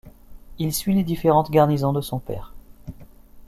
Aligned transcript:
Il 0.57 0.73
suit 0.73 0.95
les 0.95 1.03
différentes 1.03 1.51
garnisons 1.51 1.93
de 1.93 2.01
son 2.01 2.17
père. 2.17 2.55